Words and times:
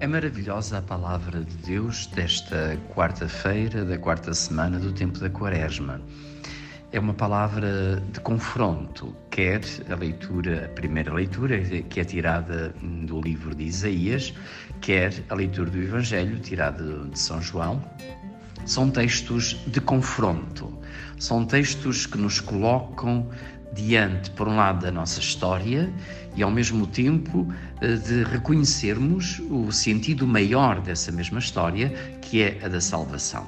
É 0.00 0.06
maravilhosa 0.06 0.78
a 0.78 0.82
palavra 0.82 1.44
de 1.44 1.56
Deus 1.58 2.06
desta 2.06 2.74
quarta-feira, 2.94 3.84
da 3.84 3.98
quarta 3.98 4.32
semana 4.32 4.78
do 4.78 4.92
tempo 4.92 5.18
da 5.18 5.28
Quaresma. 5.28 6.00
É 6.90 6.98
uma 6.98 7.12
palavra 7.12 8.02
de 8.10 8.18
confronto, 8.20 9.14
quer 9.30 9.60
a 9.90 9.94
leitura, 9.94 10.64
a 10.64 10.68
primeira 10.70 11.12
leitura, 11.12 11.60
que 11.60 12.00
é 12.00 12.04
tirada 12.04 12.74
do 12.80 13.20
livro 13.20 13.54
de 13.54 13.64
Isaías, 13.64 14.32
quer 14.80 15.12
a 15.28 15.34
leitura 15.34 15.68
do 15.68 15.82
Evangelho, 15.82 16.40
tirada 16.40 17.04
de 17.04 17.18
São 17.18 17.42
João. 17.42 17.84
São 18.64 18.90
textos 18.90 19.60
de 19.66 19.82
confronto, 19.82 20.78
são 21.18 21.44
textos 21.44 22.06
que 22.06 22.16
nos 22.16 22.40
colocam 22.40 23.28
diante, 23.72 24.30
por 24.30 24.48
um 24.48 24.56
lado, 24.56 24.82
da 24.82 24.90
nossa 24.90 25.20
história 25.20 25.92
e, 26.36 26.42
ao 26.42 26.50
mesmo 26.50 26.86
tempo, 26.86 27.46
eh, 27.80 27.94
de 27.94 28.24
reconhecermos 28.24 29.40
o 29.50 29.70
sentido 29.72 30.26
maior 30.26 30.80
dessa 30.80 31.12
mesma 31.12 31.38
história, 31.38 31.88
que 32.20 32.42
é 32.42 32.58
a 32.62 32.68
da 32.68 32.80
salvação. 32.80 33.46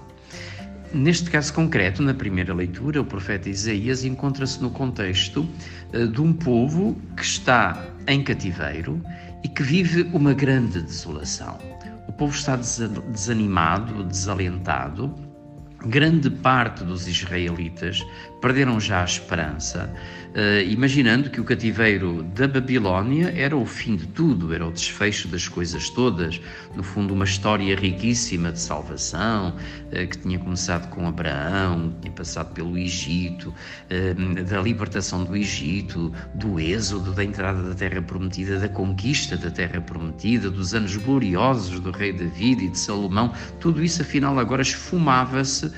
Neste 0.94 1.30
caso 1.30 1.54
concreto, 1.54 2.02
na 2.02 2.12
primeira 2.12 2.52
leitura, 2.52 3.00
o 3.00 3.04
profeta 3.04 3.48
Isaías 3.48 4.04
encontra-se 4.04 4.60
no 4.60 4.70
contexto 4.70 5.48
eh, 5.92 6.06
de 6.06 6.20
um 6.20 6.32
povo 6.32 6.96
que 7.16 7.22
está 7.22 7.86
em 8.06 8.22
cativeiro 8.22 9.02
e 9.42 9.48
que 9.48 9.62
vive 9.62 10.02
uma 10.12 10.34
grande 10.34 10.82
desolação. 10.82 11.58
O 12.06 12.12
povo 12.12 12.34
está 12.34 12.56
desanimado, 12.56 14.04
desalentado, 14.04 15.31
grande 15.86 16.30
parte 16.30 16.84
dos 16.84 17.06
israelitas 17.08 18.04
perderam 18.40 18.80
já 18.80 19.02
a 19.02 19.04
esperança, 19.04 19.88
uh, 20.30 20.68
imaginando 20.68 21.30
que 21.30 21.40
o 21.40 21.44
cativeiro 21.44 22.24
da 22.34 22.48
Babilónia 22.48 23.32
era 23.36 23.56
o 23.56 23.64
fim 23.64 23.94
de 23.94 24.08
tudo, 24.08 24.52
era 24.52 24.66
o 24.66 24.72
desfecho 24.72 25.28
das 25.28 25.46
coisas 25.46 25.88
todas. 25.90 26.40
No 26.74 26.82
fundo, 26.82 27.14
uma 27.14 27.24
história 27.24 27.76
riquíssima 27.76 28.50
de 28.50 28.58
salvação, 28.58 29.50
uh, 29.50 30.08
que 30.08 30.18
tinha 30.18 30.40
começado 30.40 30.88
com 30.88 31.06
Abraão, 31.06 31.94
tinha 32.00 32.12
passado 32.12 32.52
pelo 32.52 32.76
Egito, 32.76 33.54
uh, 33.54 34.44
da 34.44 34.60
libertação 34.60 35.22
do 35.22 35.36
Egito, 35.36 36.12
do 36.34 36.58
êxodo, 36.58 37.12
da 37.12 37.22
entrada 37.22 37.62
da 37.62 37.74
Terra 37.76 38.02
Prometida, 38.02 38.58
da 38.58 38.68
conquista 38.68 39.36
da 39.36 39.52
Terra 39.52 39.80
Prometida, 39.80 40.50
dos 40.50 40.74
anos 40.74 40.96
gloriosos 40.96 41.78
do 41.78 41.92
rei 41.92 42.12
David 42.12 42.64
e 42.64 42.68
de 42.70 42.78
Salomão. 42.78 43.32
Tudo 43.60 43.84
isso, 43.84 44.02
afinal, 44.02 44.36
agora 44.36 44.62
esfumava-se 44.62 45.71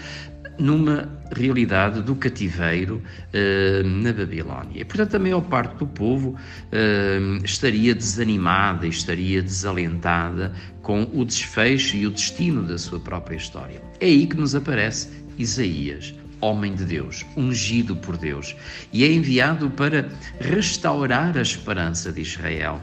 numa 0.59 1.09
realidade 1.35 2.03
do 2.03 2.15
cativeiro 2.15 3.03
uh, 3.03 3.87
na 3.87 4.13
Babilónia. 4.13 4.83
E, 4.83 4.85
portanto, 4.85 5.17
a 5.17 5.19
maior 5.19 5.41
parte 5.43 5.77
do 5.79 5.87
povo 5.87 6.31
uh, 6.31 7.45
estaria 7.45 7.95
desanimada, 7.95 8.87
estaria 8.87 9.43
desalentada 9.43 10.53
com 10.83 11.09
o 11.13 11.25
desfecho 11.25 11.97
e 11.97 12.07
o 12.07 12.11
destino 12.11 12.63
da 12.63 12.79
sua 12.79 13.01
própria 13.01 13.37
história. 13.37 13.83
É 14.01 14.07
aí 14.07 14.27
que 14.27 14.37
nos 14.37 14.55
aparece 14.55 15.09
Isaías, 15.39 16.15
homem 16.41 16.75
de 16.75 16.85
Deus, 16.85 17.25
ungido 17.37 17.97
por 17.97 18.17
Deus, 18.17 18.55
e 18.93 19.03
é 19.03 19.11
enviado 19.11 19.71
para 19.71 20.09
restaurar 20.39 21.37
a 21.37 21.43
esperança 21.43 22.13
de 22.13 22.21
Israel 22.21 22.81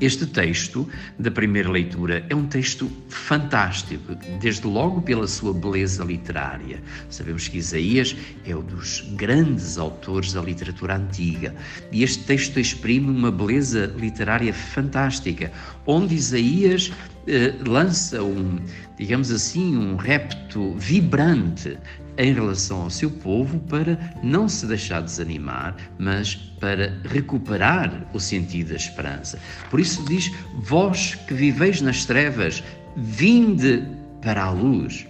este 0.00 0.26
texto 0.26 0.88
da 1.18 1.30
primeira 1.30 1.70
leitura 1.70 2.24
é 2.30 2.34
um 2.34 2.46
texto 2.46 2.90
fantástico, 3.08 4.14
desde 4.40 4.66
logo 4.66 5.02
pela 5.02 5.26
sua 5.26 5.52
beleza 5.52 6.02
literária. 6.02 6.82
Sabemos 7.10 7.48
que 7.48 7.58
Isaías 7.58 8.16
é 8.46 8.56
um 8.56 8.62
dos 8.62 9.02
grandes 9.12 9.76
autores 9.76 10.32
da 10.32 10.40
literatura 10.40 10.96
antiga 10.96 11.54
e 11.92 12.02
este 12.02 12.24
texto 12.24 12.58
exprime 12.58 13.10
uma 13.10 13.30
beleza 13.30 13.94
literária 13.98 14.54
fantástica, 14.54 15.52
onde 15.86 16.14
Isaías 16.14 16.90
eh, 17.26 17.54
lança 17.66 18.22
um, 18.22 18.58
digamos 18.96 19.30
assim, 19.30 19.76
um 19.76 19.96
repto 19.96 20.74
vibrante 20.74 21.78
em 22.16 22.32
relação 22.34 22.82
ao 22.82 22.90
seu 22.90 23.10
povo 23.10 23.58
para 23.60 23.98
não 24.22 24.48
se 24.48 24.66
deixar 24.66 25.00
desanimar, 25.02 25.74
mas 25.98 26.34
para 26.60 26.98
recuperar 27.04 28.06
o 28.12 28.20
sentido 28.20 28.70
da 28.70 28.76
esperança. 28.76 29.38
Por 29.70 29.80
isso 29.80 30.04
diz: 30.04 30.30
Vós 30.56 31.14
que 31.26 31.34
viveis 31.34 31.80
nas 31.80 32.04
trevas, 32.04 32.62
vinde 32.96 33.82
para 34.22 34.44
a 34.44 34.50
luz. 34.50 35.06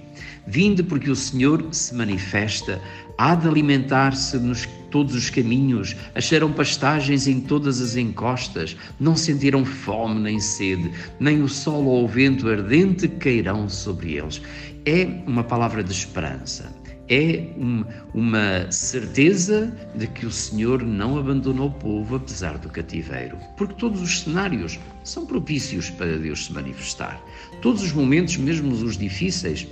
Vinde 0.47 0.83
porque 0.83 1.11
o 1.11 1.17
Senhor 1.17 1.65
se 1.73 1.95
manifesta, 1.95 2.81
há 3.19 3.34
de 3.34 3.47
alimentar-se 3.47 4.37
nos 4.39 4.67
todos 4.91 5.15
os 5.15 5.31
caminhos, 5.31 5.97
acharam 6.15 6.53
pastagens 6.53 7.27
em 7.27 7.41
todas 7.41 7.81
as 7.81 7.97
encostas, 7.97 8.77
não 8.99 9.17
sentiram 9.17 9.65
fome 9.65 10.21
nem 10.21 10.41
sede, 10.41 10.91
nem 11.19 11.43
o 11.43 11.49
sol 11.49 11.84
ou 11.84 12.05
o 12.05 12.09
vento 12.09 12.49
ardente 12.49 13.09
cairão 13.09 13.69
sobre 13.69 14.15
eles. 14.15 14.43
É 14.84 15.05
uma 15.27 15.45
palavra 15.45 15.83
de 15.84 15.93
esperança 15.93 16.81
é 17.11 17.45
um, 17.59 17.84
uma 18.15 18.71
certeza 18.71 19.77
de 19.97 20.06
que 20.06 20.25
o 20.25 20.31
Senhor 20.31 20.81
não 20.84 21.19
abandonou 21.19 21.67
o 21.67 21.72
povo 21.72 22.15
apesar 22.15 22.57
do 22.57 22.69
cativeiro, 22.69 23.37
porque 23.57 23.75
todos 23.75 24.01
os 24.01 24.21
cenários 24.21 24.78
são 25.03 25.27
propícios 25.27 25.91
para 25.91 26.19
Deus 26.19 26.47
se 26.47 26.53
manifestar. 26.53 27.21
Todos 27.61 27.83
os 27.83 27.93
momentos, 27.93 28.37
mesmo 28.37 28.71
os 28.71 28.97
difíceis, 28.97 29.67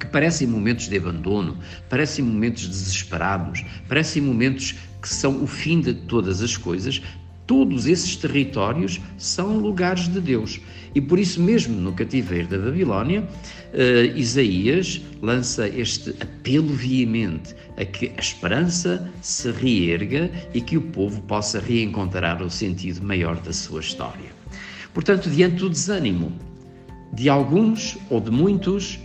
que 0.00 0.06
parecem 0.06 0.48
momentos 0.48 0.88
de 0.88 0.96
abandono, 0.96 1.58
parecem 1.88 2.24
momentos 2.24 2.66
desesperados, 2.66 3.62
parecem 3.86 4.22
momentos 4.22 4.74
que 5.00 5.08
são 5.08 5.42
o 5.42 5.46
fim 5.46 5.80
de 5.80 5.94
todas 5.94 6.42
as 6.42 6.56
coisas, 6.56 7.02
todos 7.46 7.86
esses 7.86 8.16
territórios 8.16 9.00
são 9.18 9.58
lugares 9.58 10.08
de 10.08 10.20
Deus. 10.20 10.60
E 10.94 11.00
por 11.00 11.18
isso 11.18 11.40
mesmo, 11.40 11.80
no 11.80 11.92
cativeiro 11.92 12.48
da 12.48 12.58
Babilónia, 12.58 13.22
uh, 13.22 14.18
Isaías 14.18 15.00
lança 15.20 15.68
este 15.68 16.10
apelo 16.20 16.68
veemente 16.68 17.54
a 17.76 17.84
que 17.84 18.12
a 18.16 18.20
esperança 18.20 19.10
se 19.20 19.50
reerga 19.50 20.30
e 20.54 20.60
que 20.60 20.76
o 20.76 20.82
povo 20.82 21.20
possa 21.22 21.60
reencontrar 21.60 22.42
o 22.42 22.50
sentido 22.50 23.04
maior 23.04 23.36
da 23.36 23.52
sua 23.52 23.80
história. 23.80 24.30
Portanto, 24.94 25.28
diante 25.28 25.56
do 25.56 25.68
desânimo 25.68 26.32
de 27.12 27.28
alguns 27.28 27.98
ou 28.08 28.20
de 28.20 28.30
muitos, 28.30 28.98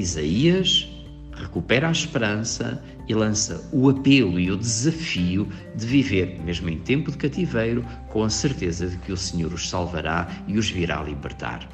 Isaías 0.00 0.88
recupera 1.34 1.88
a 1.88 1.92
esperança 1.92 2.82
e 3.06 3.14
lança 3.14 3.68
o 3.72 3.88
apelo 3.88 4.40
e 4.40 4.50
o 4.50 4.56
desafio 4.56 5.48
de 5.74 5.86
viver, 5.86 6.40
mesmo 6.44 6.68
em 6.68 6.78
tempo 6.78 7.10
de 7.10 7.18
cativeiro, 7.18 7.84
com 8.08 8.22
a 8.22 8.30
certeza 8.30 8.88
de 8.88 8.96
que 8.98 9.12
o 9.12 9.16
Senhor 9.16 9.52
os 9.52 9.68
salvará 9.68 10.28
e 10.46 10.58
os 10.58 10.70
virá 10.70 11.02
libertar. 11.02 11.68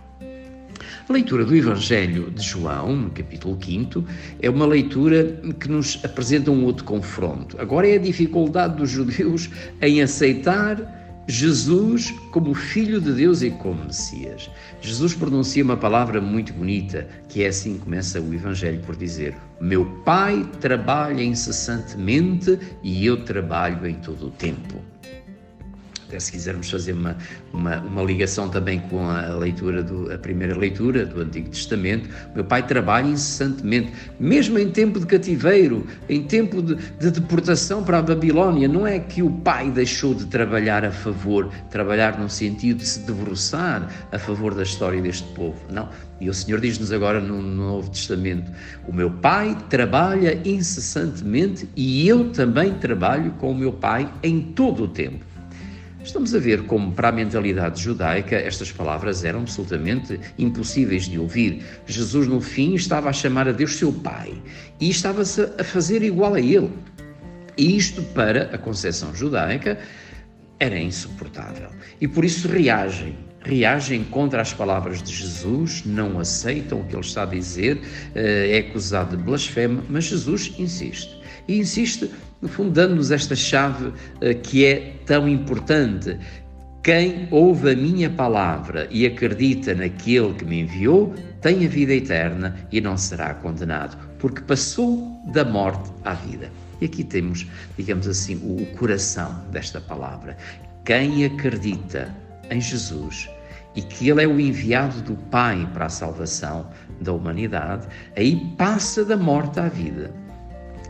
A 1.09 1.13
leitura 1.13 1.45
do 1.45 1.55
Evangelho 1.55 2.31
de 2.33 2.43
João, 2.43 2.97
no 2.97 3.11
capítulo 3.11 3.57
5, 3.63 4.05
é 4.43 4.51
uma 4.51 4.67
leitura 4.67 5.41
que 5.61 5.69
nos 5.69 6.01
apresenta 6.05 6.51
um 6.51 6.65
outro 6.65 6.85
confronto. 6.85 7.61
Agora 7.61 7.89
é 7.89 7.95
a 7.95 7.99
dificuldade 7.99 8.77
dos 8.77 8.91
judeus 8.91 9.49
em 9.81 10.03
aceitar 10.03 11.06
Jesus 11.29 12.13
como 12.31 12.55
Filho 12.55 13.01
de 13.01 13.13
Deus 13.13 13.43
e 13.43 13.51
como 13.51 13.85
Messias. 13.85 14.49
Jesus 14.81 15.15
pronuncia 15.15 15.65
uma 15.65 15.77
palavra 15.77 16.21
muito 16.21 16.53
bonita, 16.53 17.09
que 17.29 17.43
é 17.43 17.49
assim 17.49 17.79
começa 17.79 18.21
o 18.21 18.33
Evangelho 18.33 18.81
por 18.83 18.95
dizer: 18.95 19.35
Meu 19.61 19.85
Pai 20.05 20.49
trabalha 20.61 21.23
incessantemente 21.23 22.59
e 22.83 23.05
eu 23.05 23.25
trabalho 23.25 23.87
em 23.87 23.95
todo 23.95 24.29
o 24.29 24.31
tempo. 24.31 24.81
Até 26.07 26.21
se 26.21 26.31
quisermos 26.31 26.71
fazer 26.71 26.93
uma, 26.93 27.17
uma, 27.53 27.79
uma 27.79 28.03
ligação 28.03 28.49
também 28.49 28.79
com 28.79 29.09
a 29.09 29.35
leitura, 29.35 29.83
do, 29.83 30.13
a 30.13 30.17
primeira 30.17 30.57
leitura 30.57 31.05
do 31.05 31.21
Antigo 31.21 31.51
Testamento, 31.51 32.09
meu 32.33 32.45
pai 32.45 32.65
trabalha 32.65 33.09
incessantemente, 33.09 33.93
mesmo 34.21 34.57
em 34.57 34.71
tempo 34.71 35.01
de 35.01 35.07
cativeiro, 35.07 35.85
em 36.09 36.23
tempo 36.23 36.63
de, 36.63 36.77
de 36.77 37.11
deportação 37.11 37.83
para 37.83 37.99
a 37.99 38.03
Babilónia, 38.03 38.69
não 38.69 38.87
é 38.87 39.01
que 39.01 39.21
o 39.21 39.31
pai 39.31 39.69
deixou 39.69 40.15
de 40.15 40.27
trabalhar 40.27 40.85
a 40.85 40.93
favor, 40.93 41.51
trabalhar 41.71 42.19
no 42.19 42.31
sentido 42.31 42.79
de 42.79 42.87
se 42.87 43.01
debruçar 43.01 43.89
a 44.13 44.19
favor 44.19 44.55
da 44.55 44.63
história 44.63 45.03
deste 45.03 45.27
povo, 45.35 45.57
não. 45.69 45.89
E 46.21 46.31
o 46.31 46.35
Senhor 46.35 46.61
diz-nos 46.61 46.93
agora 46.93 47.21
no 47.21 47.43
Novo 47.43 47.91
Testamento: 47.91 48.51
O 48.87 48.93
meu 48.93 49.11
pai 49.11 49.57
trabalha 49.69 50.41
incessantemente 50.49 51.69
e 51.77 52.09
eu 52.09 52.31
também 52.31 52.75
trabalho 52.75 53.33
com 53.33 53.51
o 53.51 53.55
meu 53.55 53.73
pai 53.73 54.11
em 54.23 54.41
todo 54.41 54.85
o 54.85 54.89
tempo. 54.89 55.36
Estamos 56.07 56.33
a 56.37 56.39
ver 56.39 56.63
como, 56.67 56.93
para 56.93 57.09
a 57.09 57.13
mentalidade 57.13 57.83
judaica, 57.83 58.37
estas 58.37 58.71
palavras 58.71 59.25
eram 59.25 59.41
absolutamente 59.41 60.21
impossíveis 60.39 61.07
de 61.07 61.19
ouvir. 61.19 61.65
Jesus, 61.85 62.29
no 62.29 62.41
fim, 62.41 62.75
estava 62.77 63.11
a 63.11 63.13
chamar 63.13 63.49
a 63.49 63.53
Deus 63.53 63.75
seu 63.75 63.93
Pai 63.93 64.33
e 64.81 64.89
estava-se 64.89 65.43
a 65.59 65.65
fazer 65.65 66.05
igual 66.05 66.35
a 66.35 66.41
Ele. 66.41 66.71
E 67.59 67.77
isto, 67.77 68.05
para 68.15 68.55
a 68.55 68.57
concepção 68.57 69.13
judaica, 69.17 69.81
era 70.61 70.79
insuportável. 70.79 71.71
E 72.01 72.07
por 72.07 72.25
isso 72.25 72.47
reagem. 72.47 73.19
Reagem 73.41 74.05
contra 74.05 74.41
as 74.41 74.53
palavras 74.53 75.03
de 75.03 75.13
Jesus, 75.13 75.85
não 75.85 76.21
aceitam 76.21 76.83
o 76.83 76.85
que 76.85 76.95
ele 76.95 77.05
está 77.05 77.25
a 77.25 77.27
dizer, 77.27 77.81
eh, 78.15 78.51
é 78.53 78.59
acusado 78.59 79.17
de 79.17 79.23
blasfema, 79.25 79.83
mas 79.89 80.05
Jesus 80.05 80.55
insiste. 80.57 81.16
E 81.49 81.59
insiste 81.59 82.11
no 82.41 82.49
fundo, 82.49 82.71
dando-nos 82.71 83.11
esta 83.11 83.35
chave 83.35 83.87
uh, 83.87 83.95
que 84.43 84.65
é 84.65 84.95
tão 85.07 85.29
importante. 85.29 86.19
Quem 86.83 87.27
ouve 87.33 87.73
a 87.73 87.77
minha 87.77 88.09
palavra 88.09 88.87
e 88.91 89.07
acredita 89.07 89.75
naquele 89.75 90.35
que 90.35 90.45
me 90.45 90.61
enviou, 90.61 91.13
tem 91.41 91.65
a 91.67 91.69
vida 91.69 91.93
eterna 91.93 92.55
e 92.71 92.81
não 92.81 92.97
será 92.97 93.35
condenado, 93.35 93.97
porque 94.19 94.41
passou 94.43 95.21
da 95.33 95.45
morte 95.45 95.91
à 96.05 96.15
vida. 96.15 96.51
E 96.81 96.85
aqui 96.85 97.03
temos, 97.03 97.47
digamos 97.77 98.07
assim, 98.07 98.37
o 98.37 98.65
coração 98.77 99.43
desta 99.51 99.81
palavra. 99.81 100.37
Quem 100.85 101.25
acredita 101.25 102.15
em 102.51 102.61
Jesus 102.61 103.29
e 103.75 103.83
que 103.83 104.09
Ele 104.09 104.23
é 104.23 104.27
o 104.27 104.39
enviado 104.39 105.01
do 105.03 105.17
Pai 105.29 105.69
para 105.73 105.87
a 105.87 105.91
salvação 105.91 106.71
da 107.01 107.13
humanidade, 107.13 107.89
aí 108.17 108.37
passa 108.57 109.05
da 109.05 109.17
morte 109.17 109.59
à 109.59 109.69
vida. 109.69 110.13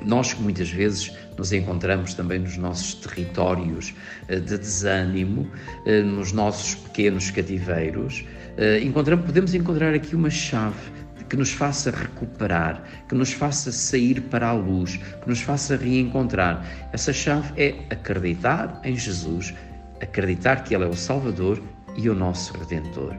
Nós 0.02 0.32
que 0.32 0.42
muitas 0.42 0.70
vezes 0.70 1.12
nos 1.36 1.52
encontramos 1.52 2.14
também 2.14 2.38
nos 2.38 2.56
nossos 2.56 2.94
territórios 2.94 3.94
eh, 4.28 4.38
de 4.38 4.58
desânimo, 4.58 5.50
eh, 5.84 6.02
nos 6.02 6.32
nossos 6.32 6.74
pequenos 6.74 7.30
cativeiros, 7.30 8.24
eh, 8.56 8.80
encontramos, 8.82 9.26
podemos 9.26 9.54
encontrar 9.54 9.94
aqui 9.94 10.14
uma 10.14 10.30
chave 10.30 10.96
que 11.28 11.36
nos 11.36 11.50
faça 11.50 11.90
recuperar, 11.90 12.82
que 13.08 13.14
nos 13.14 13.32
faça 13.32 13.72
sair 13.72 14.20
para 14.20 14.48
a 14.48 14.52
luz, 14.52 14.96
que 14.96 15.28
nos 15.28 15.40
faça 15.40 15.76
reencontrar. 15.76 16.64
Essa 16.92 17.12
chave 17.12 17.52
é 17.56 17.74
acreditar 17.90 18.80
em 18.84 18.96
Jesus, 18.96 19.52
acreditar 20.00 20.62
que 20.62 20.74
Ele 20.74 20.84
é 20.84 20.88
o 20.88 20.96
Salvador 20.96 21.60
e 21.96 22.08
o 22.08 22.14
nosso 22.14 22.52
Redentor. 22.58 23.14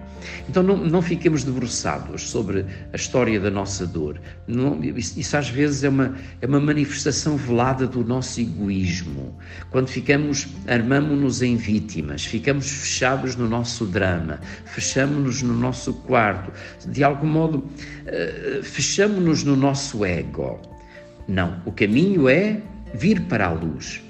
Então 0.47 0.61
não, 0.61 0.77
não 0.77 1.01
fiquemos 1.01 1.43
debruçados 1.43 2.29
sobre 2.29 2.65
a 2.93 2.95
história 2.95 3.39
da 3.39 3.49
nossa 3.49 3.85
dor. 3.85 4.19
Não, 4.47 4.79
isso, 4.83 5.35
às 5.35 5.49
vezes 5.49 5.83
é 5.83 5.89
uma, 5.89 6.15
é 6.41 6.45
uma 6.45 6.59
manifestação 6.59 7.35
velada 7.37 7.87
do 7.87 8.03
nosso 8.03 8.39
egoísmo. 8.39 9.37
Quando 9.71 9.87
ficamos, 9.87 10.47
armamos-nos 10.67 11.41
em 11.41 11.55
vítimas, 11.55 12.25
ficamos 12.25 12.69
fechados 12.69 13.35
no 13.35 13.47
nosso 13.47 13.85
drama, 13.85 14.39
fechamos-nos 14.65 15.41
no 15.41 15.53
nosso 15.53 15.93
quarto, 15.93 16.51
de 16.87 17.03
algum 17.03 17.27
modo 17.27 17.57
uh, 17.57 18.63
fechamos-nos 18.63 19.43
no 19.43 19.55
nosso 19.55 20.05
ego. 20.05 20.59
Não, 21.27 21.61
o 21.65 21.71
caminho 21.71 22.29
é 22.29 22.61
vir 22.93 23.21
para 23.21 23.47
a 23.47 23.51
luz, 23.51 24.01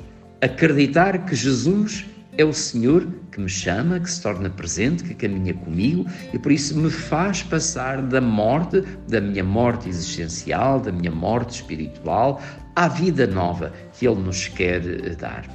acreditar 0.42 1.25
que 1.25 1.36
Jesus 1.36 2.06
é 2.38 2.45
o 2.45 2.54
Senhor 2.54 3.07
que 3.31 3.42
me 3.42 3.50
chama, 3.50 4.00
que 4.00 4.10
se 4.10 4.22
torna 4.22 4.50
presente, 4.50 5.04
que 5.04 5.16
caminha 5.16 5.56
comigo 5.56 6.06
e 6.31 6.38
por 6.38 6.51
isso 6.51 6.78
me 6.78 6.89
faz 6.89 7.42
passar 7.42 8.01
da 8.01 8.22
morte, 8.22 8.81
da 9.10 9.19
minha 9.19 9.44
morte 9.44 9.89
existencial, 9.89 10.80
da 10.80 10.92
minha 10.92 11.12
morte 11.12 11.56
espiritual, 11.56 12.39
à 12.75 12.88
vida 12.88 13.25
nova 13.25 13.74
que 13.94 14.07
Ele 14.07 14.22
nos 14.22 14.48
quer 14.48 14.86
eh, 14.86 15.16
dar. 15.16 15.45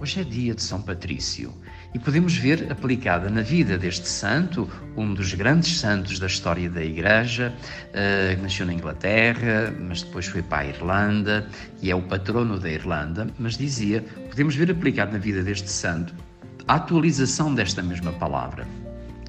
Hoje 0.00 0.20
é 0.20 0.24
dia 0.24 0.54
de 0.54 0.62
São 0.62 0.80
Patrício 0.80 1.52
e 1.96 1.98
podemos 1.98 2.36
ver 2.36 2.70
aplicada 2.70 3.30
na 3.30 3.40
vida 3.40 3.78
deste 3.78 4.06
santo, 4.06 4.70
um 4.94 5.14
dos 5.14 5.32
grandes 5.32 5.80
santos 5.80 6.18
da 6.18 6.26
história 6.26 6.68
da 6.68 6.84
Igreja, 6.84 7.54
uh, 7.88 8.42
nasceu 8.42 8.66
na 8.66 8.74
Inglaterra, 8.74 9.74
mas 9.80 10.02
depois 10.02 10.26
foi 10.26 10.42
para 10.42 10.58
a 10.58 10.66
Irlanda 10.66 11.48
e 11.80 11.90
é 11.90 11.94
o 11.94 12.02
patrono 12.02 12.58
da 12.60 12.68
Irlanda. 12.68 13.26
Mas 13.38 13.56
dizia, 13.56 14.04
podemos 14.28 14.54
ver 14.54 14.70
aplicado 14.70 15.12
na 15.12 15.18
vida 15.18 15.42
deste 15.42 15.70
santo 15.70 16.14
a 16.68 16.74
atualização 16.74 17.54
desta 17.54 17.82
mesma 17.82 18.12
palavra. 18.12 18.66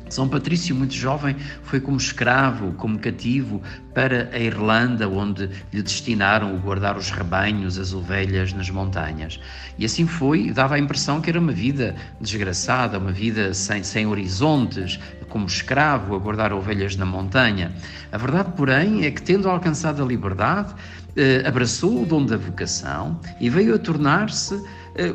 São 0.09 0.27
Patrício, 0.27 0.75
muito 0.75 0.93
jovem, 0.93 1.35
foi 1.63 1.79
como 1.79 1.97
escravo, 1.97 2.71
como 2.73 2.97
cativo 2.99 3.61
para 3.93 4.29
a 4.31 4.39
Irlanda, 4.39 5.07
onde 5.07 5.49
lhe 5.73 5.81
destinaram 5.81 6.55
o 6.55 6.59
guardar 6.59 6.97
os 6.97 7.09
rebanhos, 7.11 7.77
as 7.77 7.93
ovelhas 7.93 8.53
nas 8.53 8.69
montanhas. 8.69 9.39
E 9.77 9.85
assim 9.85 10.05
foi, 10.05 10.51
dava 10.51 10.75
a 10.75 10.79
impressão 10.79 11.19
que 11.19 11.29
era 11.29 11.39
uma 11.39 11.51
vida 11.51 11.95
desgraçada, 12.21 12.97
uma 12.97 13.11
vida 13.11 13.53
sem, 13.53 13.83
sem 13.83 14.05
horizontes, 14.05 14.99
como 15.29 15.45
escravo, 15.45 16.15
a 16.15 16.19
guardar 16.19 16.53
ovelhas 16.53 16.95
na 16.95 17.05
montanha. 17.05 17.71
A 18.11 18.17
verdade, 18.17 18.51
porém, 18.55 19.05
é 19.05 19.11
que, 19.11 19.21
tendo 19.21 19.49
alcançado 19.49 20.01
a 20.01 20.05
liberdade, 20.05 20.73
eh, 21.15 21.43
abraçou 21.45 22.03
o 22.03 22.05
dom 22.05 22.25
da 22.25 22.37
vocação 22.37 23.19
e 23.41 23.49
veio 23.49 23.73
a 23.73 23.79
tornar-se 23.79 24.63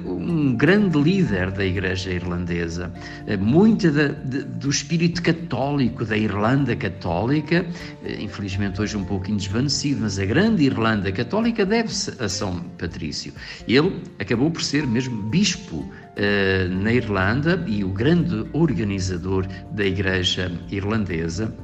um 0.05 0.55
grande 0.55 0.99
líder 1.01 1.51
da 1.51 1.65
Igreja 1.65 2.11
Irlandesa. 2.11 2.93
Eh, 3.27 3.37
Muito 3.37 3.91
do 3.91 4.71
espírito 4.71 5.23
católico 5.23 6.05
da 6.05 6.17
Irlanda 6.17 6.77
Católica, 6.77 7.67
eh, 8.05 8.21
infelizmente 8.21 8.81
hoje 8.81 8.97
um 8.97 9.05
pouquinho 9.05 9.39
desvanecido, 9.39 10.03
mas 10.03 10.19
a 10.19 10.25
grande 10.25 10.65
Irlanda 10.65 11.11
Católica 11.11 11.67
deve-se 11.67 12.13
a 12.23 12.29
São 12.29 12.61
Patrício. 12.79 13.33
Ele 13.67 14.03
acabou 14.19 14.51
por 14.51 14.63
ser 14.63 14.87
mesmo 14.87 15.23
bispo 15.23 15.91
na 16.83 16.93
Irlanda 16.93 17.65
e 17.67 17.83
o 17.83 17.89
grande 17.89 18.45
organizador 18.53 19.47
da 19.73 19.85
Igreja 19.85 20.53
Irlandesa 20.71 21.57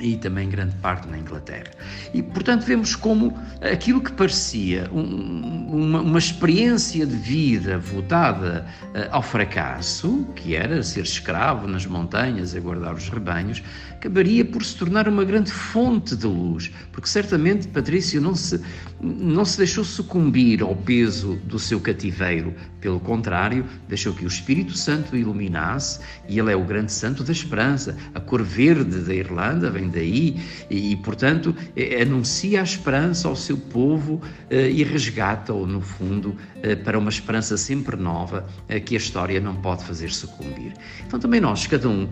e 0.00 0.16
também 0.16 0.48
grande 0.48 0.74
parte 0.76 1.06
na 1.08 1.18
Inglaterra. 1.18 1.70
E, 2.14 2.22
portanto, 2.22 2.64
vemos 2.64 2.96
como 2.96 3.38
aquilo 3.60 4.00
que 4.00 4.12
parecia 4.12 4.88
um, 4.92 5.66
uma, 5.70 6.00
uma, 6.00 6.18
experiência 6.18 7.06
de 7.06 7.14
vida 7.14 7.78
votada 7.78 8.66
uh, 8.82 9.08
ao 9.10 9.22
fracasso, 9.22 10.26
que 10.34 10.56
era 10.56 10.82
ser 10.82 11.02
escravo 11.02 11.66
nas 11.66 11.84
montanhas 11.84 12.54
a 12.54 12.60
guardar 12.60 12.94
os 12.94 13.08
rebanhos, 13.08 13.62
acabaria 13.92 14.44
por 14.44 14.64
se 14.64 14.76
tornar 14.76 15.06
uma 15.06 15.24
grande 15.24 15.52
fonte 15.52 16.16
de 16.16 16.26
luz, 16.26 16.72
porque 16.90 17.08
certamente 17.08 17.68
Patrício 17.68 18.20
não 18.20 18.34
se, 18.34 18.60
não 19.00 19.44
se 19.44 19.58
deixou 19.58 19.84
sucumbir 19.84 20.60
ao 20.60 20.74
peso 20.74 21.36
do 21.44 21.58
seu 21.58 21.78
cativeiro, 21.80 22.52
pelo 22.80 22.98
contrário, 22.98 23.64
deixou 23.88 24.12
que 24.12 24.24
o 24.24 24.28
Espírito 24.28 24.76
Santo 24.76 25.16
iluminasse, 25.16 26.00
e 26.28 26.38
ele 26.38 26.50
é 26.52 26.56
o 26.56 26.64
grande 26.64 26.90
santo 26.90 27.22
da 27.22 27.30
esperança, 27.30 27.96
a 28.12 28.18
cor 28.18 28.42
verde 28.42 28.98
da 28.98 29.14
Irlanda 29.14 29.70
vem 29.70 29.81
daí 29.88 30.40
e, 30.70 30.96
portanto, 30.96 31.54
é, 31.76 32.02
anuncia 32.02 32.60
a 32.60 32.64
esperança 32.64 33.28
ao 33.28 33.36
seu 33.36 33.56
povo 33.56 34.20
eh, 34.50 34.70
e 34.70 34.82
resgata-o, 34.82 35.66
no 35.66 35.80
fundo, 35.80 36.36
eh, 36.62 36.76
para 36.76 36.98
uma 36.98 37.10
esperança 37.10 37.56
sempre 37.56 37.96
nova 37.96 38.46
eh, 38.68 38.80
que 38.80 38.94
a 38.94 38.98
história 38.98 39.40
não 39.40 39.56
pode 39.56 39.84
fazer 39.84 40.10
sucumbir. 40.10 40.72
Então, 41.06 41.18
também 41.18 41.40
nós, 41.40 41.66
cada 41.66 41.88
um, 41.88 42.08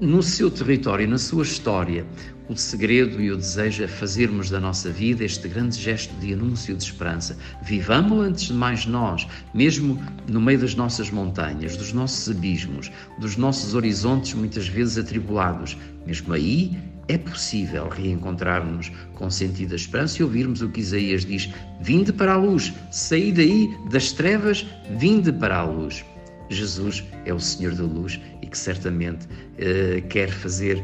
no 0.00 0.22
seu 0.22 0.50
território, 0.50 1.08
na 1.08 1.18
sua 1.18 1.42
história, 1.42 2.04
o 2.48 2.56
segredo 2.56 3.20
e 3.20 3.32
o 3.32 3.36
desejo 3.36 3.82
é 3.82 3.88
fazermos 3.88 4.50
da 4.50 4.60
nossa 4.60 4.90
vida 4.90 5.24
este 5.24 5.48
grande 5.48 5.80
gesto 5.80 6.14
de 6.20 6.32
anúncio 6.32 6.76
de 6.76 6.84
esperança. 6.84 7.36
Vivamos 7.62 8.24
antes 8.24 8.44
de 8.44 8.52
mais 8.52 8.86
nós, 8.86 9.26
mesmo 9.52 10.00
no 10.28 10.40
meio 10.40 10.58
das 10.58 10.74
nossas 10.74 11.10
montanhas, 11.10 11.76
dos 11.76 11.92
nossos 11.92 12.28
abismos, 12.30 12.92
dos 13.18 13.36
nossos 13.36 13.74
horizontes 13.74 14.34
muitas 14.34 14.68
vezes 14.68 14.98
atribulados. 14.98 15.76
Mesmo 16.06 16.32
aí 16.32 16.78
é 17.08 17.16
possível 17.18 17.88
reencontrar-nos 17.88 18.90
com 19.14 19.30
sentido 19.30 19.70
da 19.70 19.76
esperança 19.76 20.20
e 20.20 20.24
ouvirmos 20.24 20.62
o 20.62 20.68
que 20.68 20.80
Isaías 20.80 21.24
diz: 21.24 21.50
Vinde 21.80 22.12
para 22.12 22.34
a 22.34 22.36
luz, 22.36 22.72
saí 22.90 23.32
daí 23.32 23.68
das 23.90 24.12
trevas, 24.12 24.66
vinde 24.98 25.32
para 25.32 25.58
a 25.58 25.64
luz. 25.64 26.04
Jesus 26.48 27.04
é 27.24 27.34
o 27.34 27.40
Senhor 27.40 27.74
da 27.74 27.82
luz 27.82 28.20
e 28.40 28.46
que 28.46 28.56
certamente 28.56 29.26
eh, 29.58 30.00
quer 30.08 30.30
fazer, 30.30 30.82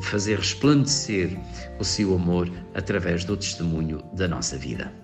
fazer 0.00 0.38
resplandecer 0.38 1.38
o 1.78 1.84
seu 1.84 2.14
amor 2.14 2.50
através 2.74 3.24
do 3.24 3.36
testemunho 3.36 4.02
da 4.14 4.26
nossa 4.26 4.56
vida. 4.56 5.01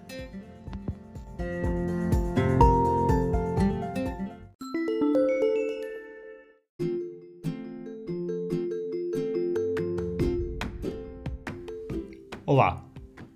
Olá, 12.58 12.84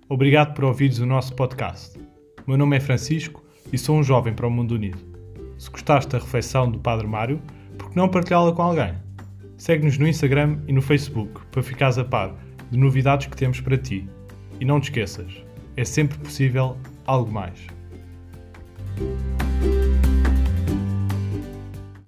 obrigado 0.09 0.53
por 0.53 0.65
ouvires 0.65 0.99
o 0.99 1.05
nosso 1.05 1.33
podcast. 1.33 1.97
Meu 2.45 2.57
nome 2.57 2.75
é 2.75 2.79
Francisco 2.81 3.41
e 3.71 3.77
sou 3.77 3.95
um 3.95 4.03
jovem 4.03 4.33
para 4.33 4.45
o 4.45 4.51
mundo 4.51 4.75
unido. 4.75 4.97
Se 5.57 5.71
gostaste 5.71 6.11
da 6.11 6.17
reflexão 6.17 6.69
do 6.69 6.77
Padre 6.77 7.07
Mário, 7.07 7.41
por 7.77 7.89
que 7.89 7.95
não 7.95 8.09
partilhá-la 8.09 8.51
com 8.51 8.61
alguém? 8.61 8.95
Segue-nos 9.55 9.97
no 9.97 10.09
Instagram 10.09 10.59
e 10.67 10.73
no 10.73 10.81
Facebook 10.81 11.39
para 11.53 11.63
ficares 11.63 11.97
a 11.97 12.03
par 12.03 12.35
de 12.69 12.77
novidades 12.77 13.27
que 13.27 13.37
temos 13.37 13.61
para 13.61 13.77
ti. 13.77 14.05
E 14.59 14.65
não 14.65 14.81
te 14.81 14.89
esqueças, 14.89 15.31
é 15.77 15.85
sempre 15.85 16.17
possível 16.17 16.75
algo 17.05 17.31
mais. 17.31 17.65